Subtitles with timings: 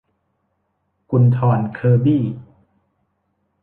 [1.11, 2.23] กุลธรเคอร์บี้